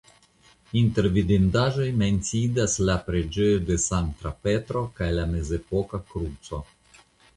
[0.79, 6.63] Inter vidindaĵoj menciindas la preĝejo de Sankta Petro kaj la mezepoka kruco.